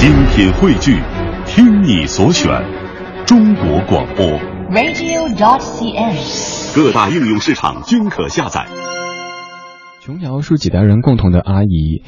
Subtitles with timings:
[0.00, 0.98] 精品汇聚，
[1.44, 2.50] 听你所选，
[3.26, 4.24] 中国广播。
[4.70, 6.74] radio.dot.cn，。
[6.74, 8.66] 各大应用市场均可下载。
[10.00, 12.02] 琼瑶是几代人共同的阿姨。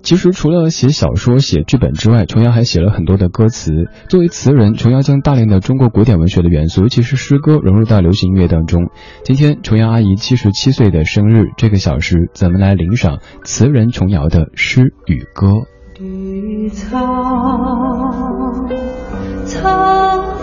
[0.00, 3.72] 其实除了写小说、写剧本之外，琼瑶还写了很多的歌词。
[4.08, 8.88] 作为词人，琼瑶将大量的中国古典文学的元素，尤其是诗歌融入到流行音乐当中。
[9.22, 15.66] 今天，琼瑶阿姨七十七岁的生日，这个小时，咱们来领赏词人琼瑶的诗与歌。
[15.96, 16.98] 绿草
[19.46, 20.33] 苍，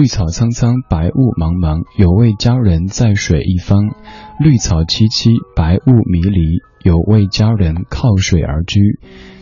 [0.00, 3.90] 绿草苍苍，白雾茫茫，有位佳人在水一方。
[4.42, 8.80] 绿草萋萋，白雾迷离，有位佳人靠水而居。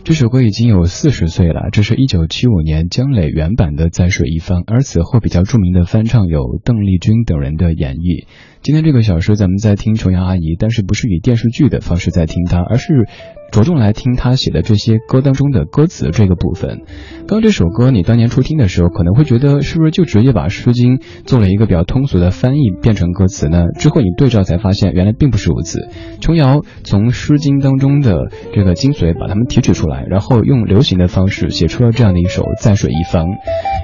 [0.03, 8.25] 这首歌已经有四十岁了，这是一九七五年姜磊原版的《在水一方》，而此后比较著名的翻唱有邓丽君等人的演绎。
[8.61, 13.07] 今天这个小时，咱们在听琼瑶阿姨，但是不是以电视剧的方式在听她，而是
[13.51, 16.81] 着重来听他写的这些歌当中的歌词这个部分。
[17.27, 23.65] 刚刚这首歌，你当年初听的时候，可能会觉得是不是就直接把《诗经》做了一个比较通俗的翻译，变成歌词呢？
[23.77, 25.89] 之后你对照才发现，原来并不是如此。
[26.21, 33.25] 琼瑶从《诗经》当中的这个精髓，把它们提取出来，然后用流行的方式写出了这样的一首《在水一方》，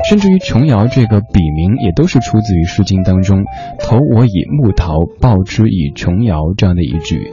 [0.10, 3.44] 甚至于琼瑶这个笔名也都是出自于《诗经》当中
[3.80, 7.32] “投我以木桃，报之以琼瑶”这样的一句。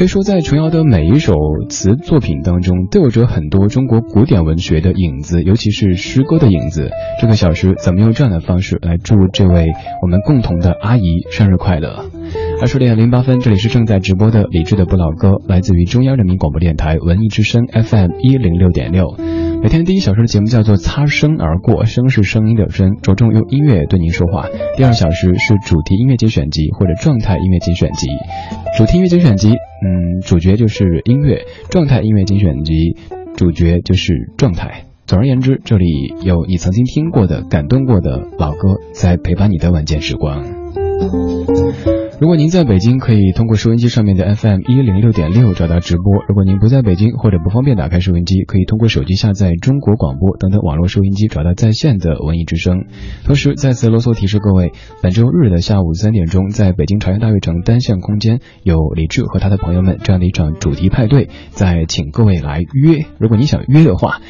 [0.00, 1.34] 可以说，在琼瑶的每一首
[1.68, 6.88] 词作品当中，都有着很多中国古典文学的影子，尤其是诗歌的影子。
[7.20, 9.66] 这个小时，咱们用这样的方式来祝这位
[10.00, 12.06] 我们共同的阿姨生日快乐。
[12.62, 19.14] 二十点零八分，这里是正在直播的理智的不老歌，来自于中央人民广播电台文艺之声 FM 一零六点六。
[19.62, 24.46] 每天第一小时的节目叫做“擦身而过”，声是声音的声，着重用音乐对您说话。
[24.76, 28.08] 第二小时是主题音乐精选集或者状态音乐精选集。
[28.78, 32.96] 主题音乐精选集，嗯，主角就是音乐；状态音乐精选集，
[33.36, 34.84] 主角就是状态。
[35.06, 40.42] 总而言之，这里有你曾经听过的、感动过的老歌，在陪伴你的晚间时光。
[42.20, 52.84] 如果您在北京，可以通过收音机上面的 FM 一零六点六找到直播；如果您不在北京或者不方便打开收音机，可以通过手机下载中国广播等等网络收音机找到在线的文艺之声。
[53.24, 54.72] 同时再次啰嗦提示各位，
[55.02, 63.06] 本周日的下午三点钟，在北京朝阳大悦城单向空间有李志和他的朋友们这样的一场主题派对，在请各位来约。
[63.18, 64.20] 如果你想约的话。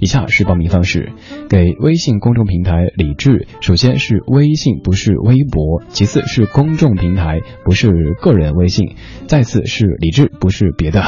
[0.00, 1.12] 以下是报名方式：
[1.48, 8.96] 给微信公众平台李智，首先是微信，不是微博；其次是公众平台，不是个人微信；
[9.26, 11.02] 再次是李智，不是别的。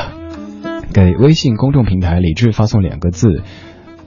[0.93, 3.43] 给微信公众平台李智发送两个字。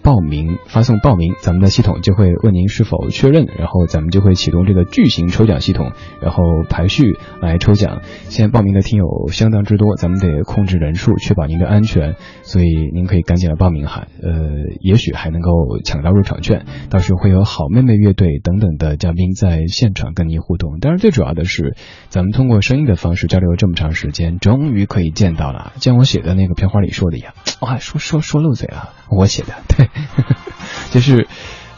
[0.01, 5.91] 报名发送报名，咱们的系统就会问您是否确认，然后咱们就会启动这个巨型抽奖系统，
[6.21, 8.01] 然后排序来抽奖。
[8.29, 14.07] 现在报名的听友相当之多，咱们得控制人数，确保您的安全，所以您可以赶紧来报名哈。
[14.21, 14.31] 呃，
[14.79, 15.51] 也许还能够
[15.83, 20.79] 抢到入场券，到时候会有好妹妹乐队等等的嘉宾在现场跟您互动。
[20.79, 21.75] 当然，最主要的是，
[22.07, 29.89] 咱们通过声音的方式交流了这么长时间，终于可以见到了，像我写的那个片花里说的一样，哇，说说说漏嘴了，我写的对。
[30.91, 31.27] 就是，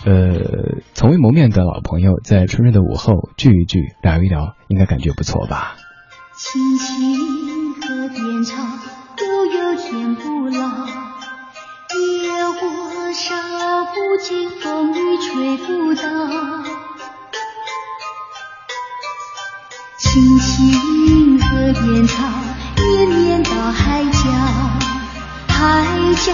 [0.06, 5.76] 呃，从未谋面的老朋友，在春日的午后聚一聚，聊一聊，应该感觉不错吧？
[6.38, 8.56] 青青河边草，
[9.18, 10.86] 悠悠天不老。
[11.94, 13.36] 野火烧
[13.84, 13.94] 不
[14.24, 16.02] 尽，风雨吹不倒。
[19.98, 22.24] 青青河边草，
[22.78, 24.20] 绵绵到海角。
[25.48, 25.86] 海
[26.26, 26.34] 角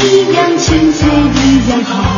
[0.00, 2.17] 一样青翠一样好。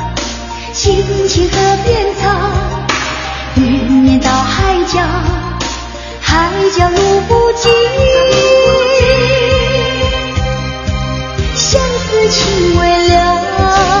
[0.83, 2.27] 青青河边草
[3.53, 4.99] 绵绵到海角
[6.19, 7.71] 海角路不尽
[11.53, 14.00] 相思情未了。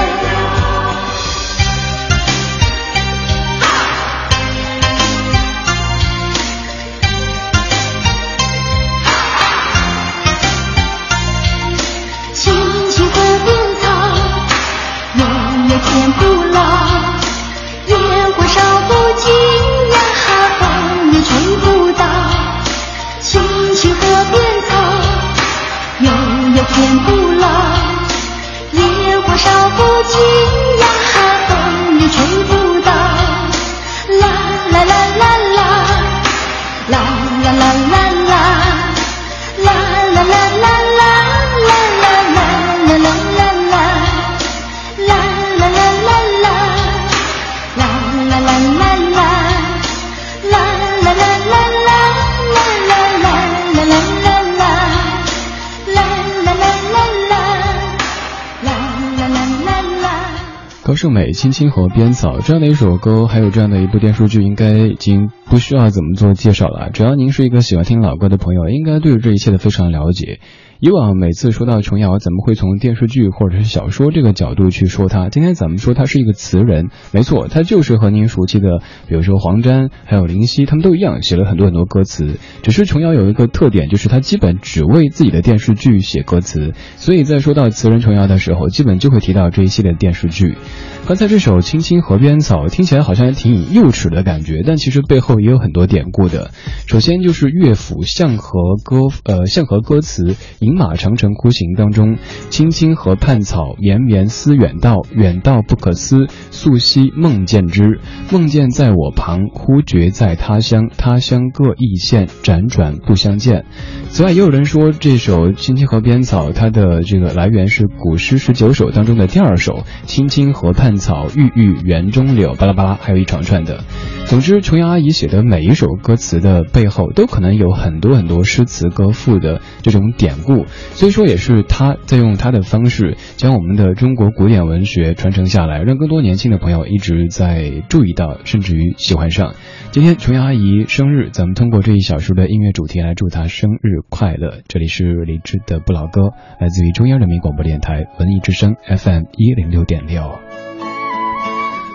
[61.21, 66.89] 美《青青河边草》这样的一首歌，还有这样的一部电视剧，应该已经不需要怎么做介绍了。
[66.89, 70.39] 只要您是一个喜欢听老歌的朋友，应该对这一切都非常了解。
[70.83, 75.29] 以往每次说到琼瑶，咱们会从电视剧或者是小说这个角度去说她。
[75.29, 82.39] 今天咱们说她是一个词人，没错，她就是和您熟悉的，比如说黄沾，还有林夕，他们都一样写了很多很多歌词。
[82.63, 90.57] 只是琼瑶有一个特点，就是她基本只为自己的电视剧写歌词，所以在说到词人琼瑶的时候，基本就会提到这一系列电视剧。
[91.05, 96.49] 刚才这首《青青河边草》听起来好像挺幼稚的感觉，但其实背后也有很多典故的。
[96.87, 102.17] 首先就是乐府《向河歌》呃《向河歌词引》饮马长城孤行当中，
[102.49, 107.99] 青青河畔草，绵绵思远道，远道不可思，素昔梦见之。
[108.31, 113.65] 梦见在我旁，忽觉在他乡，他乡各异县，辗转不相见。
[114.09, 119.73] 此外，也有人说这首《青青河边草》它的这个来源是古诗十九首当中的第二首
[120.05, 123.83] 《青青河畔草，郁郁园中柳》，巴拉巴拉，还有一长串的。
[124.31, 130.63] 总之，琼瑶阿姨写的每一首歌词的背后，都可能有很多很多诗词歌赋的这种典故。
[130.93, 139.53] 所以说，也是她在用她的方式，将我们的中国古典文学传承下来，让更多年轻的朋友一直在注意到，甚至于喜欢上。
[139.91, 144.59] 今天琼瑶阿姨生日，咱们通过这一小时的音乐主题来祝她生日快乐。
[144.69, 150.39] 这里是李志的不老歌，来自于中央人民广播电台文艺之声 FM 一零六点六。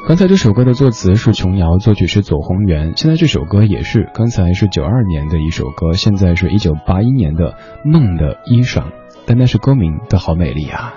[0.06, 2.92] 刚才这首歌的作词是琼瑶，作曲是左宏元。
[2.94, 7.50] 现在这首歌也是，刚才是九二年的一首歌，现在是一九八一年的
[7.82, 8.82] 《梦的衣裳》，
[9.26, 10.94] 但那是歌名都好美丽啊。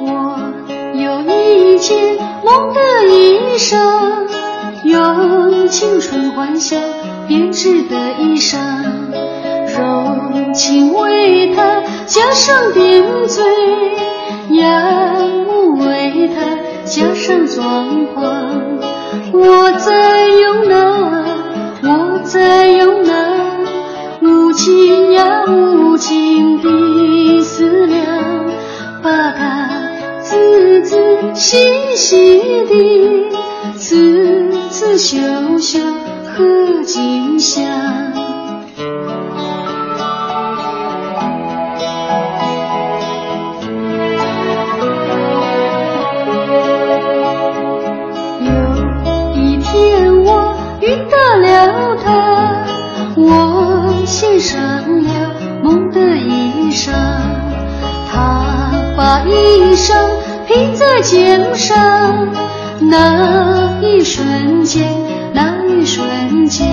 [0.00, 0.52] 我
[0.92, 2.80] 有一件梦的
[3.14, 4.43] 衣裳，
[4.84, 6.80] 用青春幻想
[7.26, 8.58] 编织的衣裳，
[9.76, 13.42] 柔情为它加上点缀，
[14.50, 18.20] 阳雾为它加上装潢。
[19.32, 21.24] 我在用那，
[21.82, 23.12] 我在用那
[24.20, 28.46] 无尽呀无尽的思量，
[29.02, 29.73] 把它
[30.34, 30.96] 字字
[31.34, 31.56] 细
[31.94, 35.78] 细的，字字绣绣
[36.24, 37.64] 合景象。
[60.86, 62.28] 那肩上，
[62.78, 64.86] 那一瞬间，
[65.32, 66.68] 那一瞬间，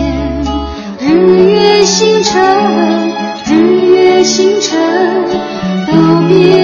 [1.00, 3.14] 日月星辰，
[3.46, 3.54] 日
[3.88, 4.78] 月星辰
[5.88, 6.61] 都变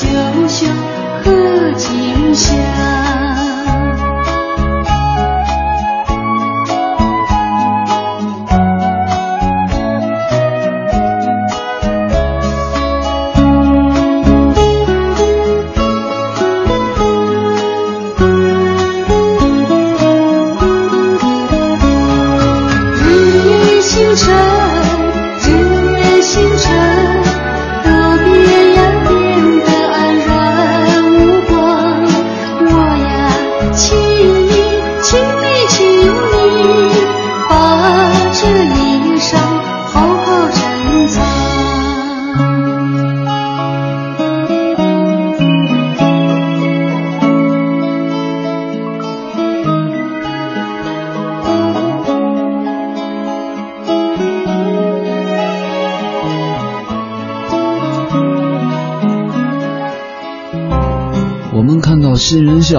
[0.00, 0.66] 刺绣绣
[1.22, 2.34] 合景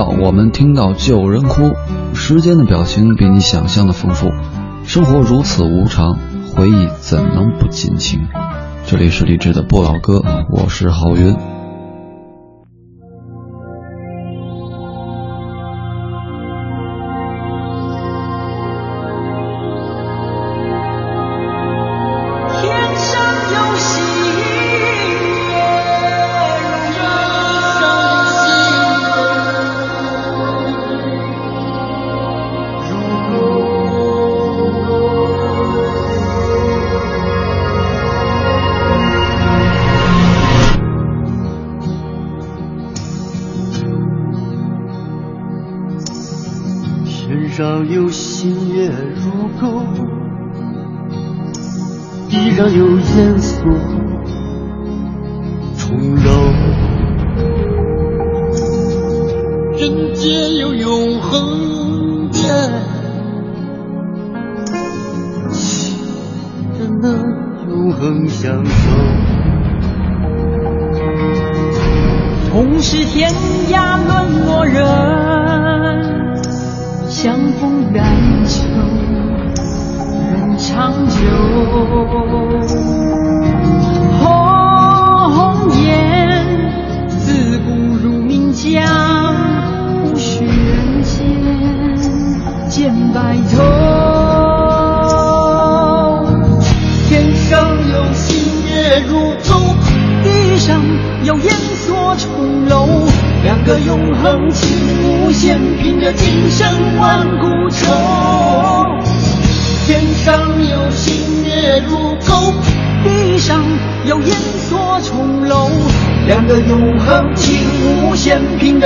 [0.05, 1.71] 我们听到旧人哭。
[2.13, 4.29] 时间的表情比你想象的丰富，
[4.85, 6.17] 生活如此无常，
[6.55, 8.19] 回忆怎能不尽情？
[8.85, 11.50] 这里是励志的不老歌，我是郝云。
[47.83, 49.81] 有新月如钩，
[52.29, 54.10] 依然有烟锁。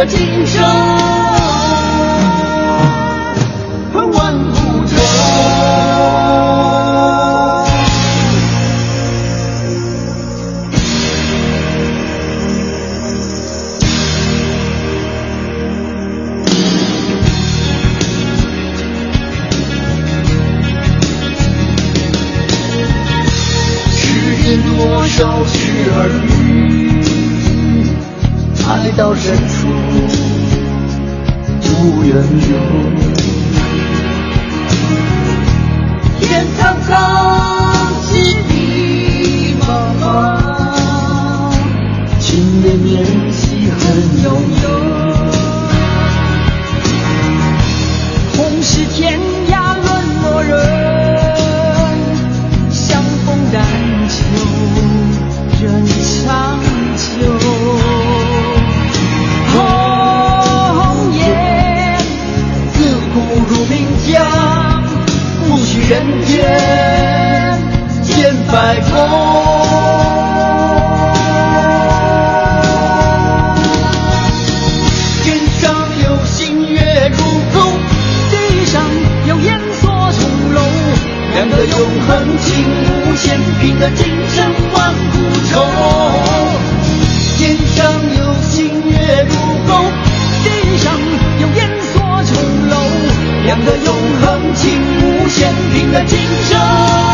[0.08, 0.64] 今生
[3.92, 4.96] 和万古愁
[23.90, 24.00] 只
[24.44, 25.54] 因我少时
[25.92, 26.36] 儿女
[28.68, 29.85] 爱到深处
[31.86, 32.18] 不缘缘，
[36.20, 36.90] 天苍苍，
[38.12, 39.64] 地茫
[40.02, 40.04] 茫，
[42.20, 43.78] 情绵绵，喜恨
[44.24, 44.26] 悠
[44.64, 44.66] 悠。
[48.34, 49.20] 同是天
[49.52, 49.88] 涯沦
[50.24, 50.58] 落人，
[52.72, 53.62] 相逢难
[54.10, 54.18] 求，
[55.62, 55.64] 人
[56.26, 56.26] 长
[56.98, 57.55] 久。
[64.12, 64.84] 将，
[65.48, 65.94] 不许人
[66.26, 66.36] 间
[68.04, 68.92] 见白头。
[75.24, 75.26] 天
[75.60, 77.18] 上有星月如
[77.54, 77.58] 钩，
[78.32, 78.82] 地上
[79.28, 80.62] 有烟锁重楼，
[81.34, 82.48] 两个永恒情
[82.86, 84.55] 无限，拼得今生。
[93.64, 97.05] 的永恒情无限定的今生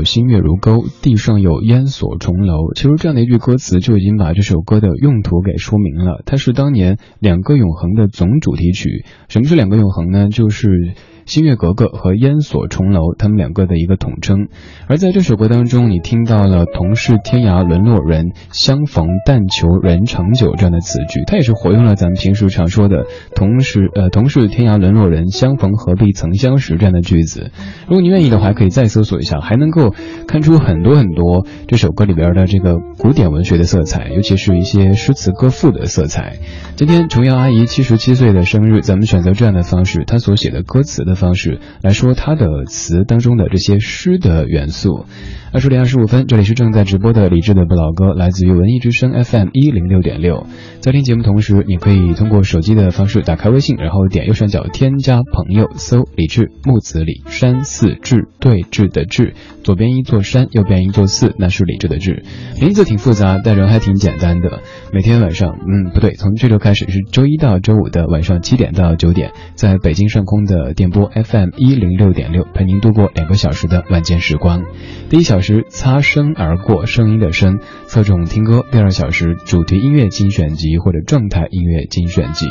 [0.00, 2.72] 有新月如钩，地上有烟锁重楼。
[2.74, 6.22] 其实这样的一句歌词就已经把这首歌的用途给说明了。
[6.24, 9.04] 它是当年《两个永恒》的总主题曲。
[9.28, 10.30] 什么是《两个永恒》呢？
[10.30, 10.94] 就是
[11.30, 14.48] 新月格格和烟锁重楼他们两个的一个统称。
[14.88, 23.04] 而在这首歌当中，你听到了“同是天涯沦落人，相逢但求人长久”这样的词句，它也是活用了咱们平时常说的
[23.36, 27.52] “同是呃同是天涯沦落人，相逢何必曾相识”这样的句子。
[27.86, 29.94] 如果你愿意的话，可以再搜索一下，还能够
[30.26, 36.38] 看出很多很多这首歌里边的这个古典文学的色彩，尤其是一些诗词歌赋的色彩。
[36.74, 45.04] 今天琼瑶阿姨七十七岁的生日，咱们选择这样的方式，她所写的歌词的方式来说他的词当中的这些诗的元素。
[45.52, 50.46] 二十点二十五分，这里是正在直播的李志的不老歌，来自于文艺之声 FM 一零六点六。
[50.78, 62.22] 在听节目同时，你可以通过手机的方式打开微信，然后点右上角添加朋友，搜李志木子李山寺志对峙的志，左边一座山，右边一座寺，那是李志的志。
[62.60, 64.60] 名字挺复杂，但人还挺简单的。
[64.92, 74.64] 每天晚上，嗯，不对，从这周开始是周一到周五的晚上七点到九点，在北京上空的电波 FM 一零六点六，陪您度过两个小时的晚间时光。
[75.08, 82.46] 第一小时擦身而过，声音的声，侧重听歌；第二小时主题音乐精选集或者状态音乐精选集。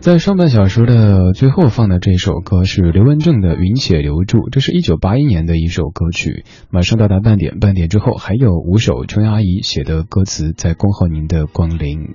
[0.00, 6.44] 在上半小时的最后放的这首歌是刘文正的《云且留住》，这是一九八一年的一首歌曲。
[6.70, 12.14] 马上到达半点，半点之后还有五首琼瑶阿姨写的歌词在恭候您的光临。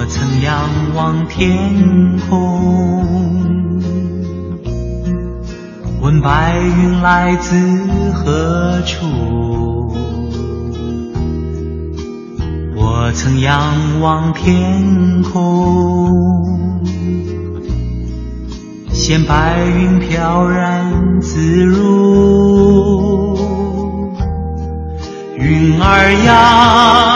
[0.00, 3.04] 我曾仰望天空，
[6.00, 7.54] 问白云来自
[8.14, 9.92] 何处。
[12.74, 16.08] 我曾仰望天空，
[18.94, 23.36] 见白云飘然自如。
[25.36, 27.09] 云儿呀，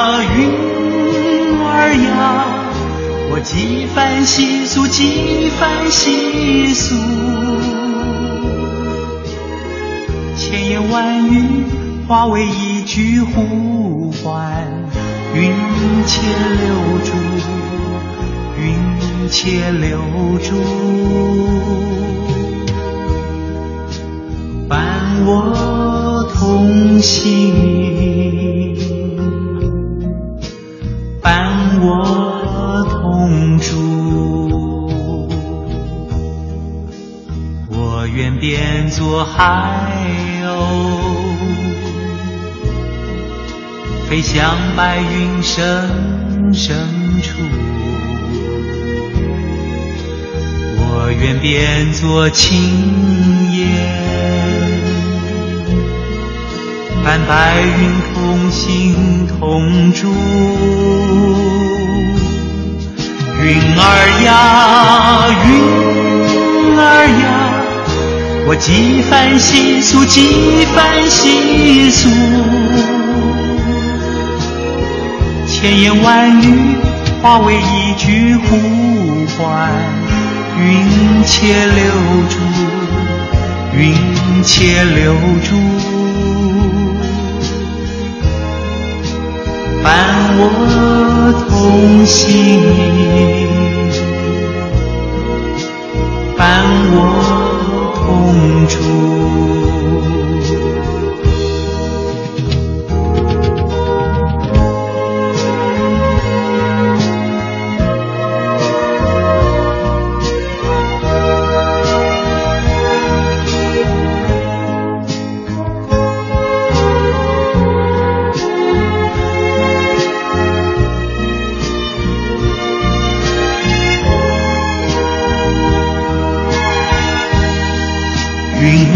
[3.44, 6.94] 几番细诉，几番细诉，
[10.34, 11.64] 千言万语
[12.08, 14.66] 化为一句呼唤。
[15.34, 15.52] 云
[16.06, 16.22] 且
[16.62, 17.12] 留住，
[18.58, 19.98] 云且留
[20.38, 20.56] 住，
[24.66, 24.78] 伴
[25.26, 28.74] 我同行，
[31.20, 32.23] 伴我。
[38.46, 39.90] 变作海
[40.44, 40.50] 鸥，
[44.06, 46.76] 飞向白云深深
[47.22, 47.38] 处。
[50.76, 53.66] 我愿变作青烟，
[57.02, 57.72] 伴白云
[58.12, 60.06] 同行同住。
[63.42, 66.82] 云儿呀，云儿
[67.22, 67.24] 呀，
[68.46, 72.10] 我几番细诉，几番细诉，
[75.48, 76.76] 千言万语
[77.22, 79.70] 化为一句呼唤。
[80.56, 81.82] 云且留
[82.28, 82.38] 住，
[83.76, 83.82] 云
[84.44, 85.56] 且留住，
[89.82, 89.84] 伴
[90.36, 90.42] 我
[91.48, 93.43] 同行。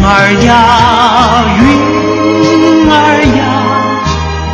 [0.09, 1.63] 儿呀，云
[2.91, 2.97] 儿
[3.37, 3.41] 呀，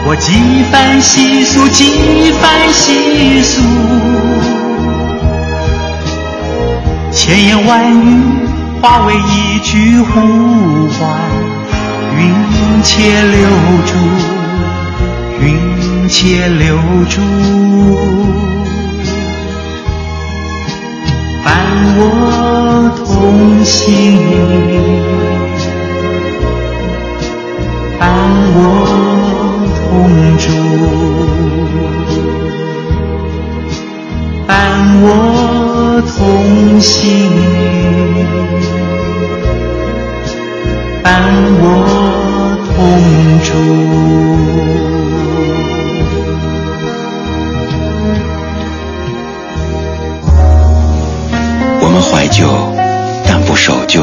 [0.06, 3.62] 我几番细诉，几番细诉，
[7.12, 7.94] 千言万语
[8.82, 11.08] 化为一句呼唤。
[12.16, 12.20] 云
[12.82, 13.48] 且留
[13.86, 13.92] 住，
[15.40, 16.76] 云且留
[17.08, 17.20] 住，
[21.44, 21.46] 伴
[21.96, 22.00] 我
[23.04, 25.13] 同行。
[28.24, 28.58] 伴我
[29.76, 29.84] 同
[30.38, 30.46] 住
[34.46, 34.50] 伴
[35.02, 35.06] 我
[36.16, 36.92] 同行
[41.02, 41.06] 伴
[41.60, 41.62] 我
[42.66, 42.74] 同
[43.44, 43.46] 住
[51.82, 52.40] 我们怀旧
[53.26, 54.02] 但不守旧。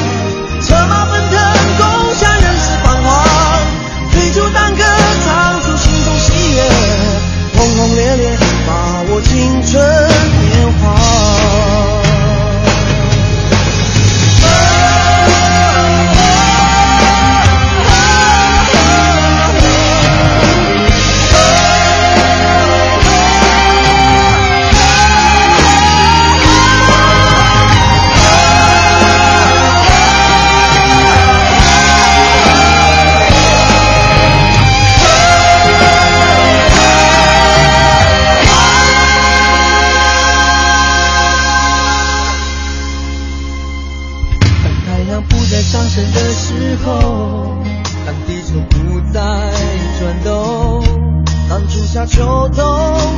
[52.11, 52.63] 秋冬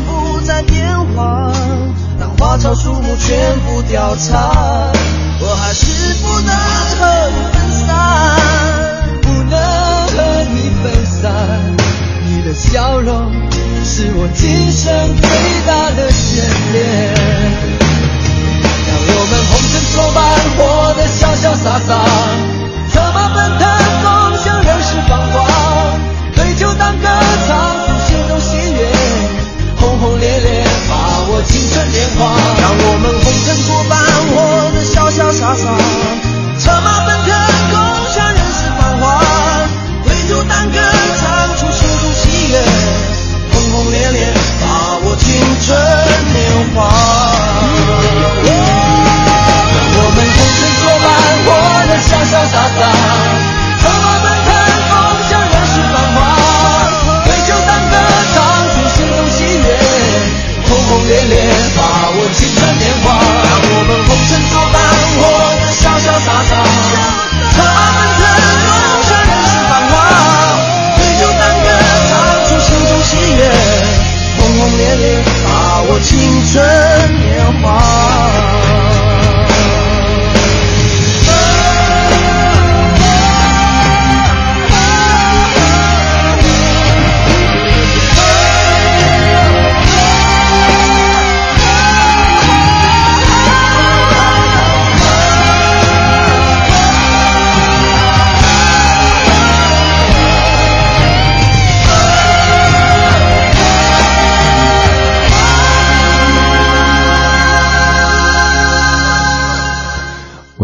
[0.06, 1.52] 不再变化，
[2.20, 4.40] 当花草树木全部凋残，
[5.42, 6.56] 我还是不能
[7.00, 7.02] 和
[7.32, 7.90] 你分散，
[9.24, 9.58] 不能
[10.10, 10.16] 和
[10.54, 11.24] 你分散，
[12.28, 13.32] 你的笑容
[13.84, 15.28] 是我今生的。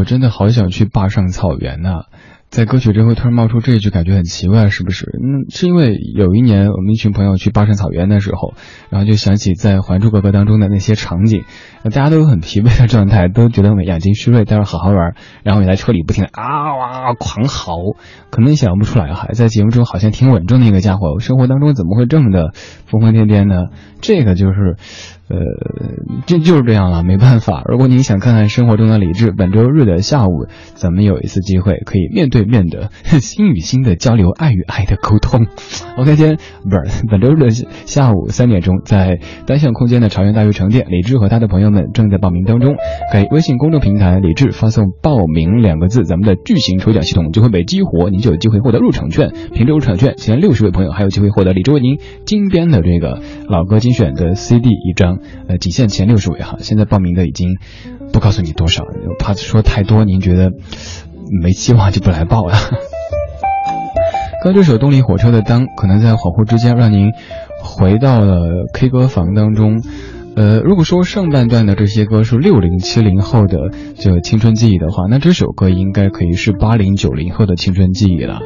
[0.09, 2.05] 真的好想去坝上草原呐、
[2.49, 5.05] 在歌曲之后突然冒出这一句，感觉很奇怪，是不是？
[5.05, 8.55] 嗯，是因为有一年我们一群朋友去巴山草原的时候，
[8.89, 11.43] 然后就想起在《还珠格格》当中的那些场景，
[11.83, 17.75] 大家都有很疲惫的状态，都觉得我们眼睛虚弱，待会好好玩，然后也在车里不停的啊哇狂嚎，
[18.31, 22.51] 可能想不出来哈，在节目中好像挺稳重的一个家伙，生活当中怎么会这么的
[22.87, 23.67] 疯疯癫癫呢？
[24.01, 24.77] 这个就是。
[25.29, 25.37] 呃，
[26.25, 27.63] 这就是这样了，没办法。
[27.67, 32.89] 如果您想看看生活中的李智，本周日的下午，咱们有一次机会可以面对面的
[33.21, 35.45] 心与心的交流，爱与爱的沟通。
[35.97, 42.75] OK，今天不是本周日的下午三点钟，在单向空间的朝阳大悦城店，李志和他的朋友们正在报名当中。
[43.13, 49.31] 给微信公众平台李志发送“报名”两个字，咱们的巨型抽奖系统就会被激活，您就有机会获得入场券。
[49.53, 55.18] 凭着入场券，前六十位朋友还有机会获得李志为您精编的这个老歌精选的 CD 一张。
[55.47, 57.57] 呃，仅限前六十位哈，现在报名的已经
[58.11, 58.83] 不告诉你多少，
[59.19, 60.51] 怕说太多，您觉得
[61.41, 62.55] 没希望就不来报了。
[64.43, 67.11] 刚这首动力火车的《当》，可能在恍惚之间让您
[67.61, 69.81] 回到了 K 歌房当中。
[70.35, 73.57] 呃，如果说上半段的这些歌是六零七零后的
[73.97, 78.39] 这个青春记忆的话，那这首歌应该可以是八零九零后的青春记忆了。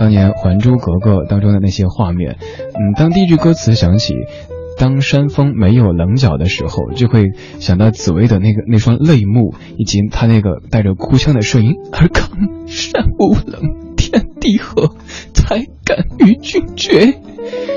[0.00, 4.14] 当年《还珠格格》当中的那些画面，嗯，当第一句歌词响起。
[4.78, 11.76] 当山峰没有棱角的时候，就会想到紫薇的那个那双泪目，以及他那个带着哭腔的声音。
[11.92, 12.30] 而康
[12.66, 14.94] 山无棱，天地合，
[15.32, 17.18] 才敢与君绝。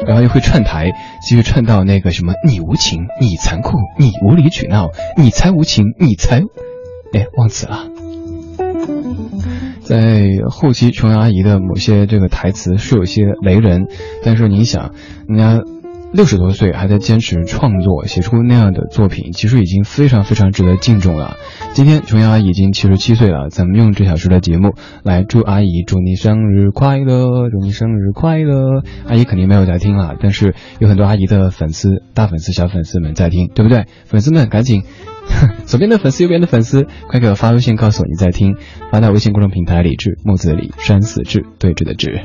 [0.05, 6.41] 然后又会串台，继续串到那个什么你无情，你残酷，你无理取闹，你才无情，你才……
[7.13, 7.87] 哎，忘词了。
[9.81, 13.87] 在后期，琼瑶阿姨的某些这个台词是有些雷人，
[14.23, 14.93] 但是你想，
[15.27, 15.63] 人家。
[16.11, 21.37] 六十多岁还在坚持创作，写出那样的作品，其实已经非常非常值得敬重了。
[21.73, 28.81] 今天琼瑶阿姨已经七十七岁了，咱们用这小时的节目来祝阿姨，祝你生日快乐，祝你生日快乐。
[29.07, 33.85] 阿姨肯定没有在听了，但是有很多阿姨的粉丝、大粉丝、小粉丝们在听，对不对？
[34.05, 34.81] 粉丝们赶紧，
[35.65, 38.55] 左边的粉丝，右边的粉丝，快给我发微信告诉我你在听，
[38.91, 42.23] 发到微信公众平台里，至木子李山寺志对峙的志。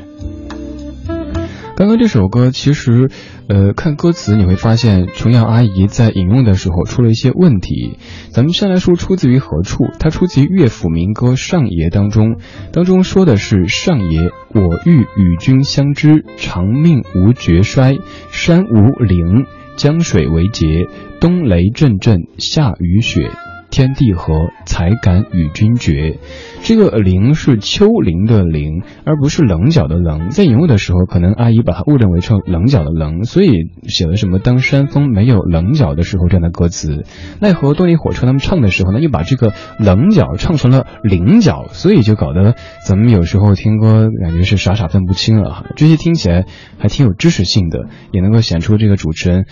[1.77, 3.09] 刚刚这首歌其实，
[3.49, 7.97] 呃，看歌词你会发现，琼瑶阿姨在引用的时候出了一些问题。
[8.29, 9.83] 咱们先来说出自于何处？
[9.99, 12.37] 它出自于乐府民歌《上爷》当中，
[12.71, 14.21] 当中说的是：“上爷，
[14.53, 17.97] 我欲与君相知，长命无绝衰。
[18.31, 20.85] 山无陵，江水为竭，
[21.19, 23.31] 冬雷阵阵，夏雨雪。”
[23.69, 24.33] 天地合，
[24.65, 26.19] 才敢与君绝。
[26.63, 30.29] 这个“灵”是丘陵的“陵”，而不是棱角的“棱”。
[30.31, 37.05] 在引用的时候，可能阿姨把它误认为成棱角的“棱”，所以写了什么“当山峰没有棱角的时候”这样的歌词。
[37.39, 45.65] 奈何动力火车他们唱的时候呢，又把这个棱角唱成了菱角，所以就搞得咱们有时候听歌感觉是傻傻分不清了哈。
[45.75, 46.45] 这些听起来
[46.79, 49.45] 还挺有知识性的，也能够显出这个主持人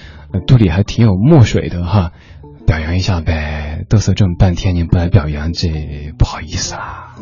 [0.47, 2.11] 肚里还挺有墨水的哈。
[2.65, 5.69] 表扬一下呗，嘚瑟这么半天，您不来表扬，这
[6.17, 7.13] 不好意思啦。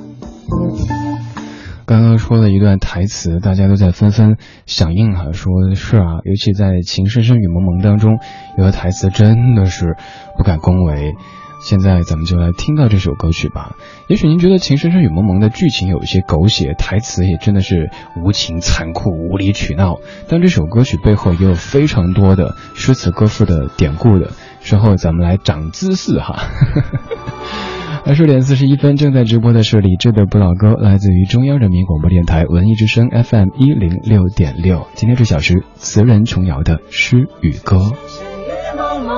[1.85, 8.19] 刚刚说了一段台词，大家都在纷纷响应哈，说是啊，尤其在《情深深雨蒙蒙》当中，
[8.57, 9.97] 有的台词真的是
[10.37, 11.13] 不敢恭维。
[11.61, 13.75] 现在咱们就来听到这首歌曲吧。
[14.07, 19.97] 也许您觉得《情深深雨蒙蒙》的剧情有一些狗血，台词也真的是无情、残酷、无理取闹，
[20.29, 24.31] 但这首歌曲背后也有非常多的诗词歌赋的典故的。
[24.61, 26.35] 稍后咱们来长姿势哈。
[28.03, 34.87] 二十点四十一分，正在直播的是李志的不老歌，来自于中央人民广播电台文艺之声 FM 一零六点六。
[34.95, 37.77] 今天这小时，词人琼瑶的诗与歌。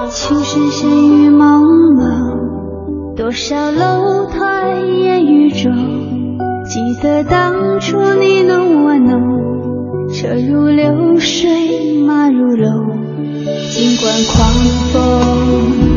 [0.09, 1.63] 情深深雨蒙
[1.95, 5.73] 蒙，多少楼台烟雨中，
[6.65, 9.52] 记得当初你侬我侬，
[10.13, 13.03] 车如流水马如龙。
[13.71, 14.53] 尽管狂
[14.93, 15.92] 风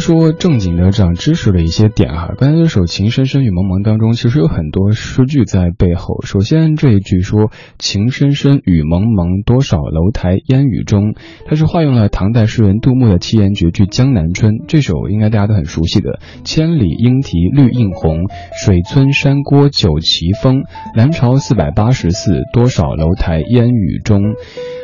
[0.00, 6.22] 说正经的长知识的一些点哈，刚才这首《情深深雨蒙蒙》当中，其实有很多诗句在背后。
[6.22, 11.14] 首先这一句说“情深深雨蒙蒙，多少楼台烟雨中”，
[11.46, 14.54] 它是化用了唐代诗人杜牧的七言绝句《江南春》。
[14.66, 18.26] 这首应该大家都很熟悉的“千里莺啼绿映红，
[18.64, 20.64] 水村山郭酒旗风。
[20.96, 24.34] 南朝四百八十寺，多少楼台烟雨中”。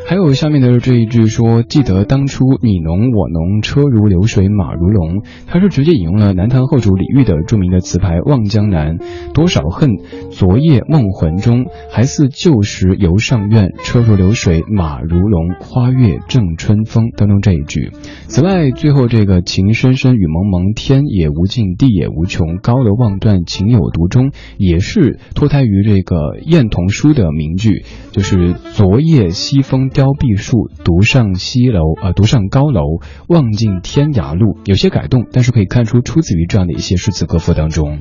[0.08, 8.98] 还有下面的这一句说：“记得当初你侬我侬，车如流水马如龙。”他是直接引用了南唐后主李煜的著名的词牌《望江南》
[9.34, 9.96] ：“多少恨，
[10.30, 13.72] 昨夜梦魂中，还似旧时游上苑。
[13.82, 17.90] 车如流水马如龙，花月正春风。”当中这一句。
[18.28, 29.90] 此外，最后这个“情深深雨蒙蒙，天也无尽地也无穷，高楼望断情有独钟”，也是脱胎于这个晏童书的名句，就是“昨夜西风”。
[29.96, 34.58] 凋碧树，独上西楼，呃，独上高楼，望尽天涯路。
[34.66, 37.98] 有些改动，但是可以看出出自于这样的一些诗词歌赋当中。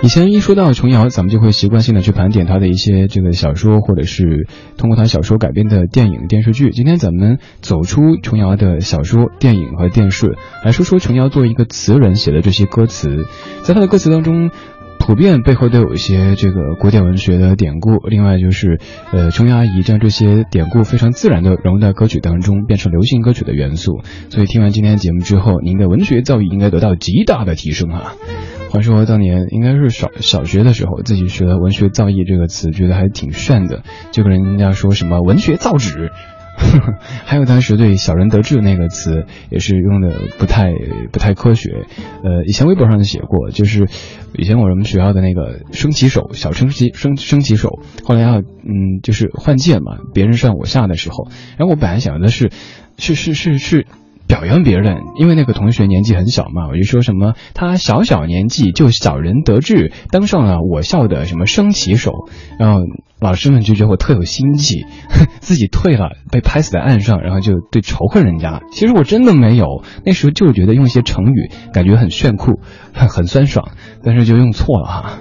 [0.00, 6.70] 以前一说到琼瑶，咱们就会习惯性的去盘点她的一些这个小说，或者是通过她小说改编的电影、电视剧。
[6.70, 13.26] 今天咱们走出琼瑶的小说、电影和电视，来说说琼瑶作为一个词人写的这些歌词，
[13.64, 14.52] 在她的歌词当中。
[14.98, 18.78] 普遍背后都有一些这个古典文学的典故，另外就是，
[19.10, 24.02] 呃，琼瑶阿姨将这些典故非常自然的融入到歌曲当中，变成流行歌曲的元素。
[24.28, 28.12] 所以听完今天节目之后，您的文学造诣应该得到极大的提升哈。
[28.70, 33.82] 话说当年应该是小小学的时候，自己学了文学造诣这个词，觉得还挺炫的，
[34.12, 36.10] 就跟人家说什么文学造纸。
[37.24, 40.72] 还有当时对“小人得志”那个词也是用的不太
[41.12, 41.86] 不太科学。
[42.22, 43.86] 呃，以前微博上就写过，就是
[44.34, 52.50] 以前我们学校的那个升旗手，小升旗升升旗手，后来要嗯就是换届嘛，别人上我下的时候，然后我本来想的是，
[52.98, 53.86] 是是是是。
[54.28, 62.12] 表扬别人，因为那个同学年纪很小嘛，我就说什么他小小年纪就小人得志，当上了我校的什么升旗手，
[62.58, 62.82] 然后
[63.20, 64.84] 老师们就觉得我特有心计，
[65.40, 68.60] 自己退了被拍死在岸上，然后就对仇恨人家。
[68.70, 72.60] 其实我真的没有，那时候就觉得用一些成语感觉很炫酷，
[72.92, 73.70] 很酸爽，
[74.04, 75.18] 但是就用错了哈。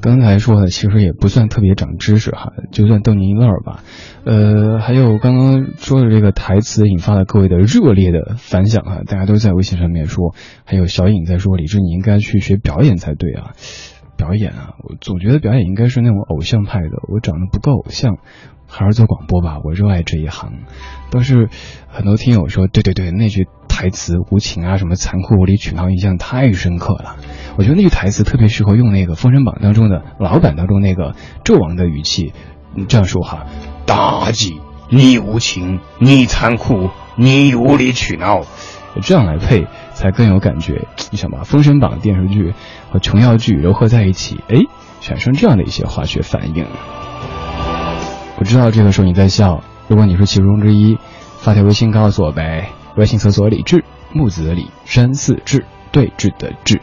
[0.00, 3.82] 刚才说的其实也不算特别长知识哈，就算逗您一乐吧。
[4.24, 10.34] 呃，还有刚刚说的这个台词引发了各位的热烈的反响啊，大家都在微信上面说，
[10.64, 13.52] 还有小影在说李志你应该去学表演才对啊，
[14.16, 18.18] 表演啊，我总觉得表演应该是那种偶像派的，我长得不够偶像，
[18.76, 20.64] 还是做广播吧，我热爱这一行。
[21.10, 21.48] 都是
[21.86, 27.16] 很多听友说，对对对，那句台词无情啊，什么残酷无理取闹，印象太深刻了。
[27.56, 31.14] 我觉得那句台词特别适合用那个《封神榜》当中的老版当中那个
[31.44, 32.32] 纣王的语气，
[32.74, 33.46] 你这样说哈：
[33.86, 34.60] 妲己，
[34.90, 38.42] 你无情，你残酷，你无理取闹，
[39.02, 40.88] 这样来配才更有感觉。
[41.12, 42.54] 你想把《封神榜》电视剧
[42.90, 44.56] 和琼瑶剧糅合在一起，哎，
[45.00, 46.66] 产生这样的一些化学反应。
[48.36, 50.98] 我知道这个时候你在笑，如果你是其中之一，
[51.38, 52.70] 发条微信告诉我呗。
[52.96, 56.80] 微信搜索“李志木子李山寺志对峙的志”。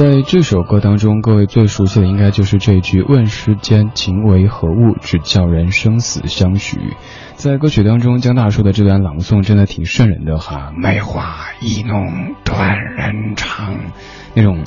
[0.00, 6.78] 在这首歌当中，各位最熟悉的应该就是这句“问世间情为何物，只叫人生死相许”。
[7.36, 13.76] 在歌曲当中，江大叔的这段朗诵真的挺瘆人的哈，梅花易弄断人肠，
[14.34, 14.64] 那种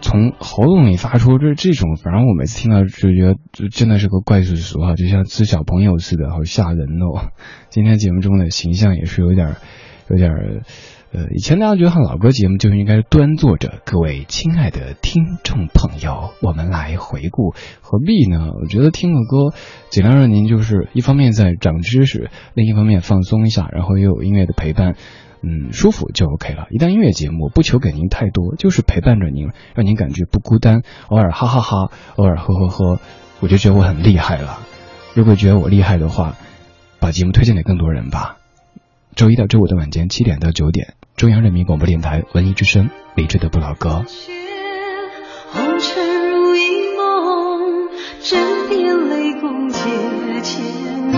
[0.00, 7.30] 从喉咙里发出这这种，反正我每次听到就觉得就真的是个怪叔叔哈，就像吃小朋友似的，好吓人哦。
[7.68, 9.54] 今天节目中的形象也是有点，
[10.10, 10.32] 有点。
[11.10, 18.50] 呃，以前大家觉得看老歌节目就应该端坐着，各位亲爱的听众朋友，我们来回顾，何必呢？
[18.60, 19.56] 我觉得听个歌，
[19.88, 24.96] 尽量让您就是一方面在长知识，另一方面放松一下，然后又有音乐的陪伴，
[25.42, 26.66] 嗯，舒服就 OK 了。
[26.70, 33.00] 一旦音乐节目不求给您太多，就是陪伴着您，让您感觉不孤单，偶尔哈哈哈，偶尔呵呵呵，
[33.40, 34.58] 我就觉得我很厉害了。
[35.14, 36.36] 如果觉得我厉害的话，
[37.00, 38.36] 把节目推荐给更多人吧。
[39.16, 40.97] 周一到周五的晚间七点到九点。
[41.18, 44.04] 中央人民广播电台文艺之声，理智的不老歌。
[45.50, 47.88] 红尘如一梦，
[48.22, 49.80] 枕边泪共结
[50.42, 50.62] 千
[51.10, 51.16] 缕，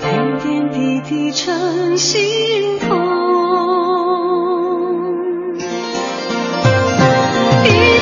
[0.00, 2.96] 点点滴滴成心痛。
[7.66, 7.97] 一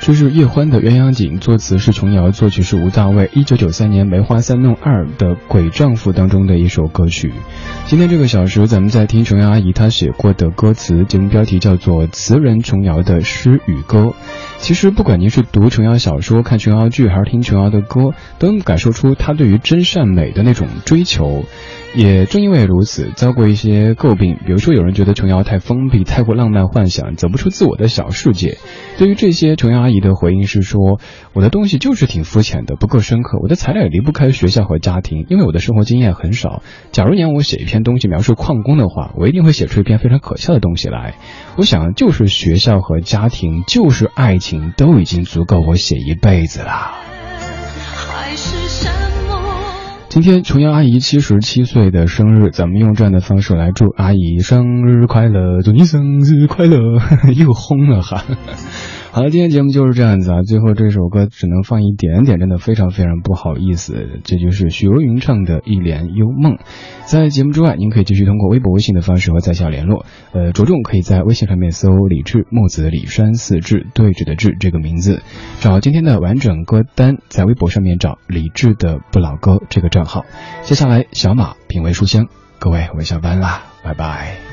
[0.00, 3.28] 这是叶欢的《鸳鸯锦》，作词是琼瑶，作曲是吴大卫。
[3.34, 7.32] 一九九三年《梅花三弄二》的《鬼丈夫》当中的一首歌曲。
[7.86, 13.98] 今天这个小时，咱们在听琼瑶阿姨她写过的歌词，节目标题叫做《词人琼瑶的诗与歌》。
[14.58, 21.42] 其实，不管您是读琼瑶小说、看琼瑶剧，还是听琼瑶的歌，都能感受出她对于真善美的那种追求。
[21.96, 24.36] 也正因为如此，遭过一些诟病。
[24.44, 28.58] 比如说，有人觉得琼瑶太封闭，太过浪漫幻想，走不出自我的小世界。
[28.98, 31.00] 对于这些，琼瑶阿姨的回应是说
[31.32, 33.38] ：“我的东西就是挺肤浅的，不够深刻。
[33.42, 36.62] 我的材料也离不开学校和家庭，因为我的生活经验很少。
[36.92, 41.14] 假如你让我写一篇东西描述矿工的话，我一定会写出一篇非常可笑的东西来。
[41.56, 46.92] 我想，就是学校和家庭，就是爱情，都已经足够我写一辈子了。”
[48.08, 48.65] 还是
[50.16, 56.78] 今天琼瑶阿姨七十七岁的生日，咱们用这样的方式来祝阿姨生日快乐，祝你生日快乐，
[57.36, 58.24] 又轰了哈。
[59.16, 60.42] 好了，今天节目就是这样子啊。
[60.42, 64.20] 最后这首歌只能放一点点，真的非常非常不好意思。
[64.24, 66.56] 这就是许茹芸唱的《一帘幽梦》。
[67.06, 70.04] 在节目之外，您可以继续通过微博、微信的方式和在下联络。
[70.32, 75.22] 呃，着重可以在微信上面搜“李志木子李山四志对峙的志”这个名字，
[75.60, 77.16] 找今天的完整歌单。
[77.30, 80.26] 在微博上面找李志的不老歌这个账号。
[80.64, 82.26] 接下来，小马品味书香，
[82.58, 84.45] 各位我下班啦，拜拜。